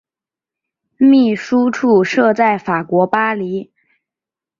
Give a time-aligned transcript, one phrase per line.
[0.97, 3.71] 秘书处设在法国巴黎。